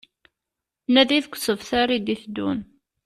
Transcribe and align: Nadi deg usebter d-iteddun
Nadi 0.93 1.19
deg 1.23 1.33
usebter 1.35 1.89
d-iteddun 2.05 2.59